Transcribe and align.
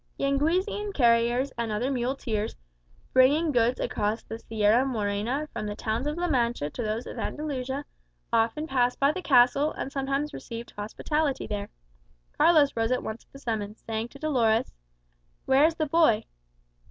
Yanguesian 0.19 0.91
carriers 0.95 1.51
and 1.59 1.71
other 1.71 1.91
muleteers, 1.91 2.55
bringing 3.13 3.51
goods 3.51 3.79
across 3.79 4.23
the 4.23 4.39
Sierra 4.39 4.83
Morena 4.83 5.47
from 5.53 5.67
the 5.67 5.75
towns 5.75 6.07
of 6.07 6.17
La 6.17 6.27
Mancha 6.27 6.71
to 6.71 6.81
those 6.81 7.05
of 7.05 7.19
Andalusia, 7.19 7.85
often 8.33 8.65
passed 8.65 8.99
by 8.99 9.11
the 9.11 9.21
castle, 9.21 9.71
and 9.73 9.91
sometimes 9.91 10.33
received 10.33 10.71
hospitality 10.71 11.45
there. 11.45 11.69
Carlos 12.35 12.75
rose 12.75 12.91
at 12.91 13.03
once 13.03 13.25
at 13.25 13.31
the 13.31 13.37
summons, 13.37 13.83
saying 13.85 14.07
to 14.07 14.17
Dolores 14.17 14.73
"Where 15.45 15.65
is 15.65 15.75
the 15.75 15.85
boy?" 15.85 16.23